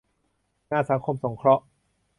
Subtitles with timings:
[0.69, 1.63] งานสังคมสงเคราะห์